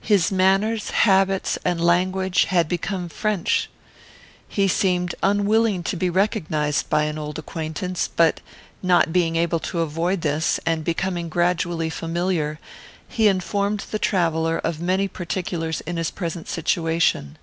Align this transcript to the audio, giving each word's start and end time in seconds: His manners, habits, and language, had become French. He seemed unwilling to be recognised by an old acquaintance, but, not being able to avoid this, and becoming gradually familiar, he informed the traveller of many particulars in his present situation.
His 0.00 0.32
manners, 0.32 0.88
habits, 0.92 1.58
and 1.62 1.78
language, 1.78 2.44
had 2.44 2.68
become 2.68 3.10
French. 3.10 3.68
He 4.48 4.66
seemed 4.66 5.14
unwilling 5.22 5.82
to 5.82 5.94
be 5.94 6.08
recognised 6.08 6.88
by 6.88 7.02
an 7.02 7.18
old 7.18 7.38
acquaintance, 7.38 8.08
but, 8.08 8.40
not 8.82 9.12
being 9.12 9.36
able 9.36 9.60
to 9.60 9.80
avoid 9.80 10.22
this, 10.22 10.58
and 10.64 10.82
becoming 10.84 11.28
gradually 11.28 11.90
familiar, 11.90 12.60
he 13.06 13.28
informed 13.28 13.80
the 13.90 13.98
traveller 13.98 14.56
of 14.56 14.80
many 14.80 15.06
particulars 15.06 15.82
in 15.82 15.98
his 15.98 16.10
present 16.10 16.48
situation. 16.48 17.36